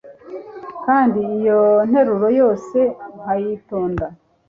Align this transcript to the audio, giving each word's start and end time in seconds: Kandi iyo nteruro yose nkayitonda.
Kandi 0.85 1.19
iyo 1.37 1.59
nteruro 1.87 2.27
yose 2.39 2.79
nkayitonda. 3.19 4.05